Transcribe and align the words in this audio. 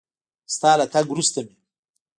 ستا 0.55 0.71
له 0.79 0.85
تګ 0.93 1.05
وروسته 1.09 1.39
مې 1.45 1.53